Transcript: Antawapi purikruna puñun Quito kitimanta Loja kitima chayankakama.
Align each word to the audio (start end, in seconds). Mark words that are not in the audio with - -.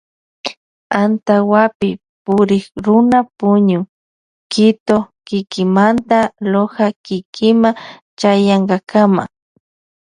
Antawapi 1.01 1.89
purikruna 2.23 3.19
puñun 3.37 3.83
Quito 4.51 4.97
kitimanta 5.27 6.19
Loja 6.51 6.87
kitima 7.05 7.69
chayankakama. 8.19 9.23